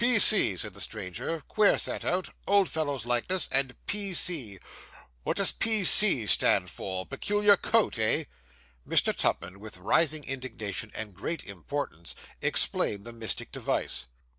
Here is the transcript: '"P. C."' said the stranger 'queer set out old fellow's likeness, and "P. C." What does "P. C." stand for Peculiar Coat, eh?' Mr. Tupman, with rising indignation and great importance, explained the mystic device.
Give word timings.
'"P. 0.01 0.17
C."' 0.17 0.57
said 0.57 0.73
the 0.73 0.81
stranger 0.81 1.43
'queer 1.47 1.77
set 1.77 2.03
out 2.03 2.29
old 2.47 2.67
fellow's 2.67 3.05
likeness, 3.05 3.47
and 3.51 3.75
"P. 3.85 4.15
C." 4.15 4.57
What 5.21 5.37
does 5.37 5.51
"P. 5.51 5.85
C." 5.85 6.25
stand 6.25 6.71
for 6.71 7.05
Peculiar 7.05 7.55
Coat, 7.55 7.99
eh?' 7.99 8.23
Mr. 8.89 9.15
Tupman, 9.15 9.59
with 9.59 9.77
rising 9.77 10.23
indignation 10.23 10.91
and 10.95 11.13
great 11.13 11.43
importance, 11.43 12.15
explained 12.41 13.05
the 13.05 13.13
mystic 13.13 13.51
device. 13.51 14.07